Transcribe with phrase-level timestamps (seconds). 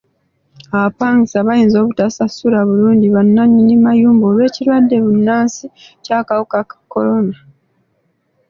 [0.75, 5.65] Abapangisa bayinza obutasasula bulungi bannannyini mayumba olw'ekirwadde bbunansi
[5.99, 7.35] eky'akawuka ka kolona.